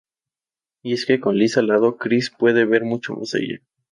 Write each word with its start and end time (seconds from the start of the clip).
Y 0.81 0.93
es 0.93 1.05
que 1.05 1.19
con 1.19 1.37
Liz 1.37 1.57
al 1.57 1.67
lado, 1.67 1.97
Cris 1.97 2.31
puede 2.31 2.65
ver 2.65 2.83
mucho 2.83 3.13
más 3.13 3.35
allá. 3.35 3.61